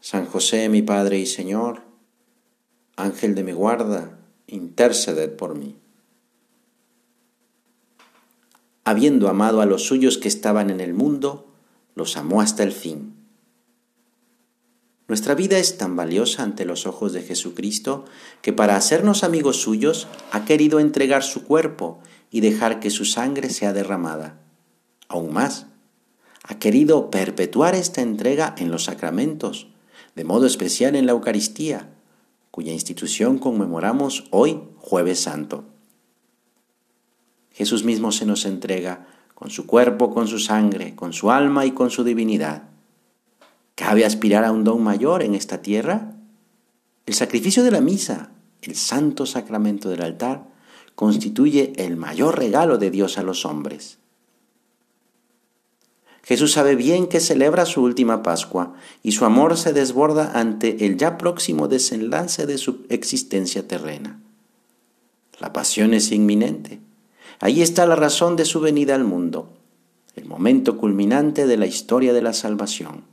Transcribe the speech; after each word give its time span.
San 0.00 0.26
José, 0.26 0.68
mi 0.68 0.82
Padre 0.82 1.18
y 1.18 1.26
Señor, 1.26 1.82
Ángel 2.96 3.34
de 3.34 3.44
mi 3.44 3.52
guarda, 3.52 4.18
interceded 4.46 5.36
por 5.36 5.56
mí. 5.56 5.76
Habiendo 8.84 9.28
amado 9.28 9.60
a 9.60 9.66
los 9.66 9.84
suyos 9.84 10.16
que 10.18 10.28
estaban 10.28 10.70
en 10.70 10.80
el 10.80 10.94
mundo, 10.94 11.52
los 11.94 12.16
amó 12.16 12.40
hasta 12.40 12.62
el 12.62 12.72
fin. 12.72 13.14
Nuestra 15.08 15.34
vida 15.34 15.58
es 15.58 15.78
tan 15.78 15.96
valiosa 15.96 16.42
ante 16.42 16.64
los 16.64 16.86
ojos 16.86 17.12
de 17.12 17.22
Jesucristo 17.22 18.04
que 18.40 18.52
para 18.52 18.76
hacernos 18.76 19.24
amigos 19.24 19.56
suyos 19.60 20.06
ha 20.32 20.44
querido 20.44 20.80
entregar 20.80 21.22
su 21.22 21.44
cuerpo 21.44 21.98
y 22.30 22.40
dejar 22.40 22.78
que 22.78 22.90
su 22.90 23.04
sangre 23.04 23.50
sea 23.50 23.72
derramada. 23.72 24.38
Aún 25.08 25.32
más, 25.32 25.66
ha 26.44 26.58
querido 26.58 27.10
perpetuar 27.10 27.74
esta 27.74 28.02
entrega 28.02 28.54
en 28.58 28.70
los 28.70 28.84
sacramentos, 28.84 29.68
de 30.18 30.24
modo 30.24 30.46
especial 30.46 30.96
en 30.96 31.06
la 31.06 31.12
Eucaristía, 31.12 31.90
cuya 32.50 32.72
institución 32.72 33.38
conmemoramos 33.38 34.24
hoy 34.32 34.58
jueves 34.78 35.20
santo. 35.20 35.62
Jesús 37.52 37.84
mismo 37.84 38.10
se 38.10 38.26
nos 38.26 38.44
entrega 38.44 39.06
con 39.36 39.50
su 39.50 39.68
cuerpo, 39.68 40.12
con 40.12 40.26
su 40.26 40.40
sangre, 40.40 40.96
con 40.96 41.12
su 41.12 41.30
alma 41.30 41.66
y 41.66 41.70
con 41.70 41.90
su 41.90 42.02
divinidad. 42.02 42.64
¿Cabe 43.76 44.04
aspirar 44.04 44.42
a 44.42 44.50
un 44.50 44.64
don 44.64 44.82
mayor 44.82 45.22
en 45.22 45.36
esta 45.36 45.62
tierra? 45.62 46.16
El 47.06 47.14
sacrificio 47.14 47.62
de 47.62 47.70
la 47.70 47.80
misa, 47.80 48.32
el 48.62 48.74
santo 48.74 49.24
sacramento 49.24 49.88
del 49.88 50.02
altar, 50.02 50.48
constituye 50.96 51.74
el 51.76 51.96
mayor 51.96 52.36
regalo 52.36 52.76
de 52.76 52.90
Dios 52.90 53.18
a 53.18 53.22
los 53.22 53.46
hombres. 53.46 53.98
Jesús 56.28 56.52
sabe 56.52 56.76
bien 56.76 57.06
que 57.06 57.20
celebra 57.20 57.64
su 57.64 57.82
última 57.82 58.22
Pascua 58.22 58.74
y 59.02 59.12
su 59.12 59.24
amor 59.24 59.56
se 59.56 59.72
desborda 59.72 60.38
ante 60.38 60.84
el 60.84 60.98
ya 60.98 61.16
próximo 61.16 61.68
desenlace 61.68 62.44
de 62.44 62.58
su 62.58 62.84
existencia 62.90 63.66
terrena. 63.66 64.20
La 65.40 65.54
pasión 65.54 65.94
es 65.94 66.12
inminente. 66.12 66.80
Ahí 67.40 67.62
está 67.62 67.86
la 67.86 67.96
razón 67.96 68.36
de 68.36 68.44
su 68.44 68.60
venida 68.60 68.94
al 68.94 69.04
mundo, 69.04 69.54
el 70.16 70.26
momento 70.26 70.76
culminante 70.76 71.46
de 71.46 71.56
la 71.56 71.64
historia 71.64 72.12
de 72.12 72.20
la 72.20 72.34
salvación. 72.34 73.04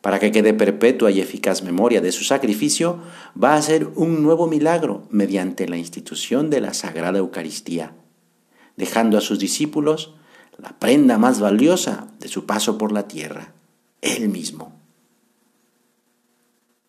Para 0.00 0.18
que 0.18 0.32
quede 0.32 0.54
perpetua 0.54 1.12
y 1.12 1.20
eficaz 1.20 1.62
memoria 1.62 2.00
de 2.00 2.10
su 2.10 2.24
sacrificio, 2.24 2.98
va 3.40 3.54
a 3.54 3.62
ser 3.62 3.86
un 3.94 4.24
nuevo 4.24 4.48
milagro 4.48 5.04
mediante 5.10 5.68
la 5.68 5.76
institución 5.76 6.50
de 6.50 6.62
la 6.62 6.74
Sagrada 6.74 7.20
Eucaristía, 7.20 7.92
dejando 8.76 9.16
a 9.16 9.20
sus 9.20 9.38
discípulos 9.38 10.15
la 10.58 10.78
prenda 10.78 11.18
más 11.18 11.40
valiosa 11.40 12.08
de 12.20 12.28
su 12.28 12.46
paso 12.46 12.78
por 12.78 12.92
la 12.92 13.08
tierra, 13.08 13.52
Él 14.00 14.28
mismo. 14.28 14.72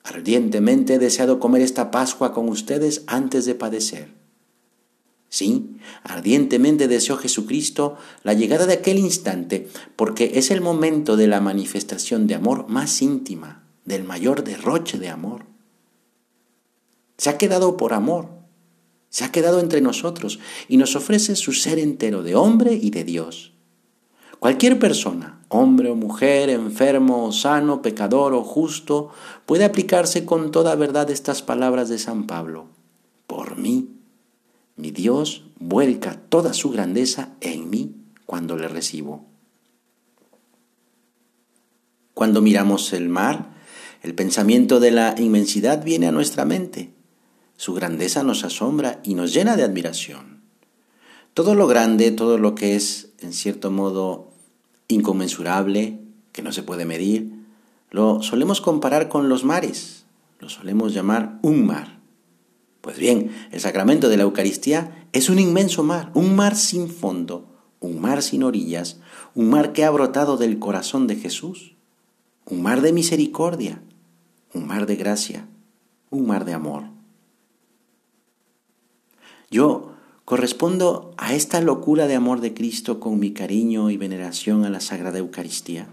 Ardientemente 0.04 0.96
he 0.96 1.00
deseado 1.00 1.40
comer 1.40 1.62
esta 1.62 1.92
Pascua 1.92 2.34
con 2.34 2.48
ustedes 2.48 3.04
antes 3.08 3.45
de 3.45 3.56
padecer. 3.56 4.14
Sí, 5.30 5.77
ardientemente 6.04 6.88
deseó 6.88 7.17
Jesucristo 7.17 7.98
la 8.23 8.33
llegada 8.33 8.66
de 8.66 8.76
aquel 8.76 8.98
instante, 8.98 9.67
porque 9.98 10.32
es 10.36 10.52
el 10.52 10.61
momento 10.61 11.17
de 11.17 11.27
la 11.27 11.42
manifestación 11.42 12.27
de 12.27 12.36
amor 12.36 12.70
más 12.70 13.02
íntima, 13.02 13.64
del 13.83 14.06
mayor 14.06 14.45
derroche 14.45 14.98
de 14.98 15.10
amor. 15.10 15.45
Se 17.17 17.30
ha 17.30 17.38
quedado 17.38 17.76
por 17.76 17.94
amor, 17.94 18.30
se 19.10 19.26
ha 19.26 19.32
quedado 19.33 19.60
entre 19.60 19.82
nosotros 19.82 20.39
y 20.70 20.77
nos 20.77 20.95
ofrece 20.95 21.36
su 21.36 21.52
ser 21.52 21.80
entero 21.80 22.23
de 22.23 22.36
hombre 22.36 22.73
y 22.73 22.92
de 22.92 23.04
Dios. 23.04 23.57
Cualquier 24.39 24.77
persona, 24.77 25.42
hombre 25.49 25.89
o 25.89 25.95
mujer, 25.95 26.49
enfermo 26.49 27.25
o 27.25 27.31
sano, 27.31 27.81
pecador 27.81 28.33
o 28.33 28.43
justo, 28.43 29.09
puede 29.45 29.65
aplicarse 29.65 30.25
con 30.25 30.52
toda 30.52 30.75
verdad 30.75 31.09
estas 31.09 31.42
palabras 31.42 31.89
de 31.89 31.98
San 31.98 32.27
Pablo. 32.27 32.67
Por 33.26 33.58
mí, 33.58 33.89
mi 34.76 34.92
Dios 34.92 35.43
vuelca 35.59 36.20
toda 36.30 36.53
su 36.53 36.70
grandeza 36.70 37.30
en 37.42 37.70
mí 37.70 37.95
cuando 38.27 38.58
le 38.58 38.67
recibo. 38.67 39.26
Cuando 42.14 42.42
miramos 42.42 42.93
el 42.93 43.09
mar, 43.09 43.55
el 44.03 44.14
pensamiento 44.14 44.80
de 44.80 44.92
la 44.92 45.15
inmensidad 45.17 45.83
viene 45.83 46.08
a 46.08 46.11
nuestra 46.11 46.45
mente. 46.45 46.92
Su 47.55 47.73
grandeza 47.73 48.21
nos 48.21 48.43
asombra 48.43 48.99
y 49.03 49.15
nos 49.15 49.33
llena 49.33 49.55
de 49.55 49.64
admiración. 49.64 50.36
Todo 51.37 51.53
lo 51.53 51.67
grande, 51.67 52.09
todo 52.09 52.39
lo 52.39 52.55
que 52.55 52.75
es, 52.75 53.09
en 53.20 53.31
cierto 53.31 53.70
modo, 53.70 54.31
inconmensurable, 54.87 55.99
que 56.31 56.42
no 56.42 56.52
se 56.52 56.64
puede 56.64 56.83
medir, 56.83 57.31
lo 57.92 58.23
solemos 58.23 58.59
comparar 58.59 59.08
con 59.08 59.30
los 59.30 59.43
mares, 59.43 60.08
lo 60.39 60.49
solemos 60.49 60.95
llamar 60.95 61.37
un 61.43 61.67
mar. 61.67 61.99
Pues 62.81 62.97
bien, 62.97 63.30
el 63.52 63.59
sacramento 63.59 64.09
de 64.09 64.17
la 64.17 64.23
Eucaristía 64.23 65.08
es 65.11 65.30
un 65.30 65.37
inmenso 65.37 65.83
mar, 65.83 66.09
un 66.15 66.36
mar 66.36 66.55
sin 66.55 66.89
fondo, 66.89 67.45
un 67.81 68.02
mar 68.02 68.23
sin 68.23 68.42
orillas, 68.42 68.99
un 69.36 69.52
mar 69.52 69.73
que 69.73 69.86
ha 69.86 69.92
brotado 69.92 70.37
del 70.37 70.58
corazón 70.58 71.05
de 71.05 71.17
Jesús, 71.17 71.76
un 72.45 72.64
mar 72.64 72.81
de 72.81 72.93
misericordia, 72.93 73.83
un 74.55 74.65
mar 74.65 74.87
de 74.87 74.95
gracia, 74.95 75.47
un 76.09 76.26
mar 76.26 76.45
de 76.45 76.53
amor. 76.53 76.86
Yo 79.52 79.96
correspondo 80.27 81.14
a 81.15 81.33
esta 81.33 81.61
locura 81.61 82.05
de 82.05 82.15
amor 82.15 82.42
de 82.42 82.54
Cristo 82.54 82.99
con 82.99 83.17
mi 83.17 83.32
cariño 83.32 83.89
y 83.92 83.95
veneración 83.95 84.65
a 84.65 84.70
la 84.70 84.82
Sagrada 84.82 85.20
Eucaristía. 85.20 85.88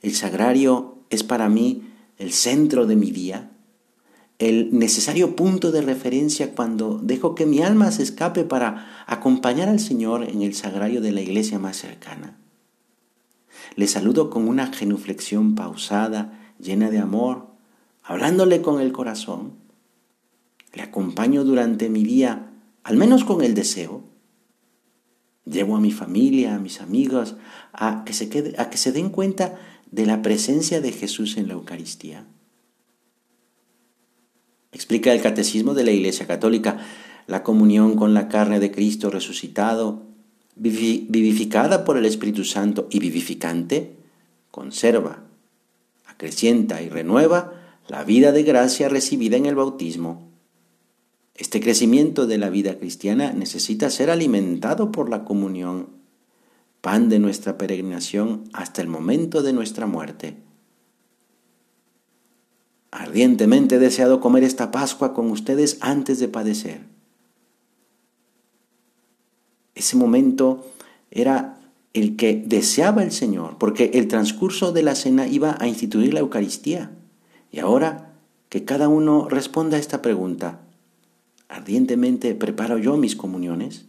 El 0.00 0.14
sagrario 0.14 0.96
es 1.10 1.22
para 1.22 1.50
mí 1.50 1.90
el 2.16 2.32
centro 2.32 2.86
de 2.86 2.96
mi 2.96 3.10
día, 3.10 3.50
el 4.38 4.70
necesario 4.78 5.36
punto 5.36 5.72
de 5.72 5.82
referencia 5.82 6.54
cuando 6.54 6.98
dejo 7.02 7.34
que 7.34 7.44
mi 7.44 7.60
alma 7.60 7.90
se 7.90 8.02
escape 8.02 8.44
para 8.44 9.04
acompañar 9.06 9.68
al 9.68 9.78
Señor 9.78 10.24
en 10.24 10.40
el 10.40 10.54
sagrario 10.54 11.02
de 11.02 11.12
la 11.12 11.20
iglesia 11.20 11.58
más 11.58 11.76
cercana. 11.76 12.38
Le 13.74 13.88
saludo 13.88 14.30
con 14.30 14.48
una 14.48 14.72
genuflexión 14.72 15.54
pausada, 15.54 16.50
llena 16.58 16.88
de 16.88 17.00
amor, 17.00 17.48
hablándole 18.02 18.62
con 18.62 18.80
el 18.80 18.92
corazón. 18.92 19.52
Le 20.72 20.80
acompaño 20.80 21.44
durante 21.44 21.90
mi 21.90 22.02
día 22.02 22.45
al 22.86 22.96
menos 22.96 23.24
con 23.24 23.42
el 23.42 23.54
deseo. 23.54 24.04
Llevo 25.44 25.74
a 25.74 25.80
mi 25.80 25.90
familia, 25.90 26.54
a 26.54 26.60
mis 26.60 26.80
amigos, 26.80 27.34
a 27.72 28.04
que 28.04 28.12
se, 28.12 28.28
quede, 28.28 28.54
a 28.58 28.70
que 28.70 28.76
se 28.76 28.92
den 28.92 29.08
cuenta 29.08 29.58
de 29.90 30.06
la 30.06 30.22
presencia 30.22 30.80
de 30.80 30.92
Jesús 30.92 31.36
en 31.36 31.48
la 31.48 31.54
Eucaristía. 31.54 32.24
Explica 34.70 35.12
el 35.12 35.20
Catecismo 35.20 35.74
de 35.74 35.82
la 35.82 35.90
Iglesia 35.90 36.28
Católica 36.28 36.78
la 37.26 37.42
comunión 37.42 37.96
con 37.96 38.14
la 38.14 38.28
carne 38.28 38.60
de 38.60 38.70
Cristo 38.70 39.10
resucitado, 39.10 40.04
vivificada 40.54 41.84
por 41.84 41.96
el 41.96 42.04
Espíritu 42.04 42.44
Santo 42.44 42.86
y 42.88 43.00
vivificante, 43.00 43.96
conserva, 44.52 45.24
acrecienta 46.06 46.82
y 46.82 46.88
renueva 46.88 47.52
la 47.88 48.04
vida 48.04 48.30
de 48.30 48.44
gracia 48.44 48.88
recibida 48.88 49.36
en 49.36 49.46
el 49.46 49.56
bautismo 49.56 50.35
este 51.36 51.60
crecimiento 51.60 52.26
de 52.26 52.38
la 52.38 52.48
vida 52.48 52.78
cristiana 52.78 53.32
necesita 53.32 53.90
ser 53.90 54.10
alimentado 54.10 54.90
por 54.90 55.10
la 55.10 55.24
comunión, 55.24 55.88
pan 56.80 57.08
de 57.08 57.18
nuestra 57.18 57.58
peregrinación 57.58 58.44
hasta 58.52 58.80
el 58.80 58.88
momento 58.88 59.42
de 59.42 59.52
nuestra 59.52 59.86
muerte. 59.86 60.36
Ardientemente 62.90 63.74
he 63.74 63.78
deseado 63.78 64.20
comer 64.20 64.44
esta 64.44 64.70
Pascua 64.70 65.12
con 65.12 65.30
ustedes 65.30 65.76
antes 65.80 66.18
de 66.18 66.28
padecer. 66.28 66.80
Ese 69.74 69.96
momento 69.96 70.64
era 71.10 71.58
el 71.92 72.16
que 72.16 72.42
deseaba 72.46 73.02
el 73.02 73.12
Señor, 73.12 73.58
porque 73.58 73.90
el 73.94 74.08
transcurso 74.08 74.72
de 74.72 74.82
la 74.82 74.94
cena 74.94 75.26
iba 75.26 75.56
a 75.60 75.68
instituir 75.68 76.14
la 76.14 76.20
Eucaristía. 76.20 76.90
Y 77.52 77.58
ahora 77.58 78.14
que 78.48 78.64
cada 78.64 78.88
uno 78.88 79.28
responda 79.28 79.76
a 79.76 79.80
esta 79.80 80.00
pregunta, 80.00 80.60
ardientemente 81.48 82.34
preparo 82.34 82.78
yo 82.78 82.96
mis 82.96 83.16
comuniones? 83.16 83.86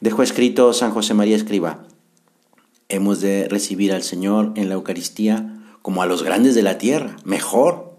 Dejo 0.00 0.22
escrito 0.22 0.72
San 0.72 0.92
José 0.92 1.14
María 1.14 1.36
Escriba, 1.36 1.86
hemos 2.88 3.20
de 3.20 3.48
recibir 3.48 3.92
al 3.92 4.02
Señor 4.02 4.52
en 4.56 4.68
la 4.68 4.74
Eucaristía 4.74 5.60
como 5.82 6.02
a 6.02 6.06
los 6.06 6.22
grandes 6.22 6.54
de 6.54 6.62
la 6.62 6.78
tierra, 6.78 7.16
mejor, 7.24 7.98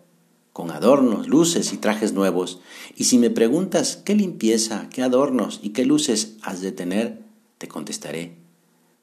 con 0.53 0.71
adornos, 0.71 1.27
luces 1.27 1.73
y 1.73 1.77
trajes 1.77 2.13
nuevos. 2.13 2.61
Y 2.95 3.03
si 3.03 3.17
me 3.17 3.29
preguntas 3.29 3.97
qué 3.97 4.15
limpieza, 4.15 4.87
qué 4.89 5.03
adornos 5.03 5.59
y 5.61 5.69
qué 5.69 5.85
luces 5.85 6.37
has 6.41 6.61
de 6.61 6.71
tener, 6.71 7.23
te 7.57 7.67
contestaré. 7.67 8.37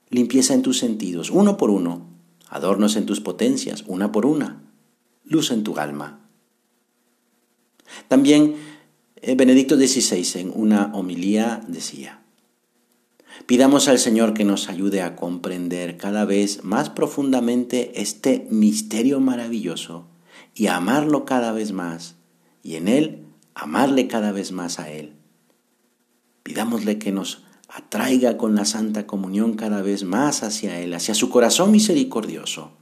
Limpieza 0.08 0.54
en 0.54 0.62
tus 0.62 0.78
sentidos, 0.78 1.30
uno 1.30 1.56
por 1.58 1.70
uno, 1.70 2.06
adornos 2.48 2.96
en 2.96 3.06
tus 3.06 3.20
potencias, 3.20 3.84
una 3.86 4.12
por 4.12 4.26
una, 4.26 4.62
luz 5.24 5.50
en 5.50 5.62
tu 5.62 5.78
alma. 5.78 6.21
También 8.08 8.56
eh, 9.16 9.34
Benedicto 9.34 9.76
XVI 9.76 10.40
en 10.40 10.52
una 10.54 10.92
homilía 10.94 11.62
decía, 11.68 12.22
Pidamos 13.46 13.88
al 13.88 13.98
Señor 13.98 14.34
que 14.34 14.44
nos 14.44 14.68
ayude 14.68 15.02
a 15.02 15.16
comprender 15.16 15.96
cada 15.96 16.24
vez 16.24 16.62
más 16.64 16.90
profundamente 16.90 18.00
este 18.00 18.46
misterio 18.50 19.20
maravilloso 19.20 20.06
y 20.54 20.66
a 20.66 20.76
amarlo 20.76 21.24
cada 21.24 21.52
vez 21.52 21.72
más 21.72 22.16
y 22.62 22.76
en 22.76 22.88
Él 22.88 23.26
amarle 23.54 24.06
cada 24.06 24.32
vez 24.32 24.52
más 24.52 24.78
a 24.78 24.90
Él. 24.90 25.14
Pidámosle 26.42 26.98
que 26.98 27.12
nos 27.12 27.42
atraiga 27.68 28.36
con 28.36 28.54
la 28.54 28.64
Santa 28.64 29.06
Comunión 29.06 29.54
cada 29.54 29.82
vez 29.82 30.04
más 30.04 30.42
hacia 30.42 30.78
Él, 30.80 30.94
hacia 30.94 31.14
su 31.14 31.28
corazón 31.28 31.72
misericordioso. 31.72 32.72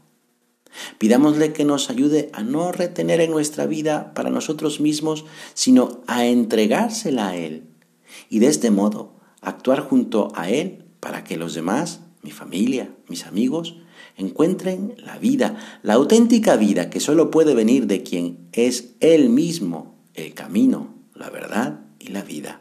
Pidámosle 0.98 1.52
que 1.52 1.64
nos 1.64 1.90
ayude 1.90 2.30
a 2.32 2.42
no 2.42 2.72
retener 2.72 3.20
en 3.20 3.30
nuestra 3.30 3.66
vida 3.66 4.12
para 4.14 4.30
nosotros 4.30 4.80
mismos, 4.80 5.24
sino 5.54 6.00
a 6.06 6.26
entregársela 6.26 7.28
a 7.28 7.36
Él. 7.36 7.64
Y 8.28 8.38
de 8.38 8.48
este 8.48 8.70
modo, 8.70 9.14
actuar 9.40 9.80
junto 9.80 10.32
a 10.34 10.50
Él 10.50 10.84
para 11.00 11.24
que 11.24 11.36
los 11.36 11.54
demás, 11.54 12.00
mi 12.22 12.30
familia, 12.30 12.94
mis 13.08 13.26
amigos, 13.26 13.76
encuentren 14.16 14.94
la 14.98 15.18
vida, 15.18 15.56
la 15.82 15.94
auténtica 15.94 16.56
vida 16.56 16.90
que 16.90 17.00
solo 17.00 17.30
puede 17.30 17.54
venir 17.54 17.86
de 17.86 18.02
quien 18.02 18.48
es 18.52 18.94
Él 19.00 19.30
mismo, 19.30 19.94
el 20.14 20.34
camino, 20.34 20.94
la 21.14 21.30
verdad 21.30 21.80
y 21.98 22.08
la 22.08 22.22
vida. 22.22 22.60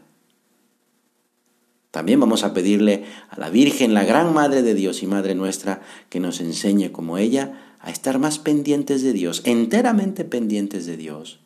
También 1.92 2.20
vamos 2.20 2.44
a 2.44 2.54
pedirle 2.54 3.06
a 3.30 3.40
la 3.40 3.50
Virgen, 3.50 3.96
la 3.96 4.04
gran 4.04 4.34
Madre 4.34 4.62
de 4.62 4.76
Dios 4.76 5.02
y 5.02 5.08
Madre 5.08 5.34
nuestra, 5.34 5.82
que 6.10 6.20
nos 6.20 6.40
enseñe 6.40 6.92
como 6.92 7.18
ella 7.18 7.69
a 7.80 7.92
estar 7.92 8.20
más 8.20 8.40
pendientes 8.40 9.04
de 9.04 9.14
Dios, 9.14 9.42
enteramente 9.46 10.26
pendientes 10.26 10.86
de 10.86 10.98
Dios. 10.98 11.40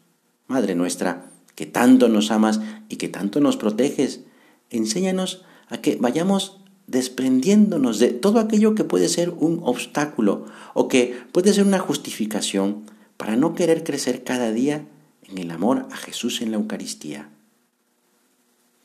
Madre 0.48 0.76
nuestra, 0.76 1.30
que 1.56 1.66
tanto 1.66 2.10
nos 2.10 2.32
amas 2.32 2.60
y 2.90 2.98
que 2.98 3.08
tanto 3.08 3.40
nos 3.40 3.58
proteges, 3.58 4.22
enséñanos 4.70 5.44
a 5.70 5.78
que 5.78 5.96
vayamos 5.96 6.60
desprendiéndonos 6.88 8.00
de 8.00 8.10
todo 8.10 8.40
aquello 8.40 8.76
que 8.76 8.84
puede 8.84 9.08
ser 9.08 9.30
un 9.30 9.62
obstáculo 9.64 10.46
o 10.74 10.88
que 10.88 11.16
puede 11.32 11.54
ser 11.54 11.66
una 11.66 11.80
justificación 11.80 12.84
para 13.18 13.36
no 13.36 13.56
querer 13.56 13.84
crecer 13.84 14.24
cada 14.24 14.52
día 14.52 14.86
en 15.24 15.38
el 15.38 15.52
amor 15.52 15.88
a 15.92 15.98
Jesús 15.98 16.42
en 16.42 16.52
la 16.52 16.58
Eucaristía. 16.58 17.30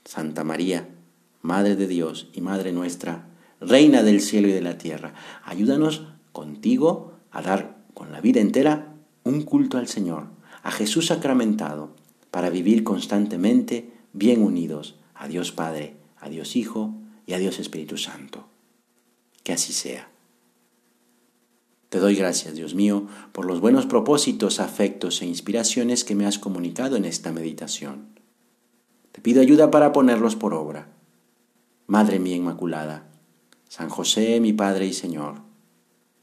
Santa 0.05 0.45
María, 0.45 0.89
Madre 1.43 1.77
de 1.77 1.87
Dios 1.87 2.29
y 2.33 2.41
Madre 2.41 2.73
nuestra, 2.73 3.27
Reina 3.61 4.03
del 4.05 4.21
cielo 4.21 4.49
y 4.49 4.53
de 4.53 4.61
la 4.61 4.79
tierra, 4.79 5.15
ayúdanos 5.45 6.05
contigo 6.33 7.18
a 7.39 7.43
dar 7.43 7.79
con 7.95 8.13
la 8.13 8.21
vida 8.21 8.41
entera 8.41 8.95
un 9.25 9.43
culto 9.43 9.79
al 9.79 9.89
Señor, 9.89 10.27
a 10.63 10.71
Jesús 10.71 11.07
sacramentado, 11.07 11.95
para 12.31 12.51
vivir 12.51 12.85
constantemente 12.85 13.93
bien 14.13 14.43
unidos 14.43 14.97
a 15.15 15.29
Dios 15.29 15.53
Padre, 15.53 15.97
a 16.19 16.29
Dios 16.29 16.57
Hijo 16.57 16.95
y 17.27 17.35
a 17.35 17.39
Dios 17.39 17.59
Espíritu 17.59 17.97
Santo. 17.97 18.49
Que 19.45 19.53
así 19.53 19.73
sea. 19.73 20.11
Te 21.89 22.01
doy 22.01 22.17
gracias, 22.17 22.55
Dios 22.55 22.75
mío, 22.75 23.07
por 23.33 23.47
los 23.47 23.61
buenos 23.61 23.87
propósitos, 23.87 24.61
afectos 24.61 25.23
e 25.23 25.27
inspiraciones 25.27 26.05
que 26.05 26.15
me 26.15 26.27
has 26.27 26.39
comunicado 26.39 26.97
en 26.97 27.05
esta 27.05 27.33
meditación. 27.33 28.09
Te 29.13 29.21
pido 29.21 29.41
ayuda 29.41 29.71
para 29.71 29.93
ponerlos 29.93 30.37
por 30.37 30.55
obra. 30.55 30.89
Madre 31.87 32.19
mía 32.19 32.37
Inmaculada, 32.37 33.09
San 33.69 33.89
José, 33.89 34.41
mi 34.41 34.53
Padre 34.53 34.87
y 34.87 34.93
Señor, 34.93 35.48